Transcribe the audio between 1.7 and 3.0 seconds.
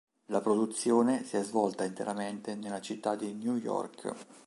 interamente nella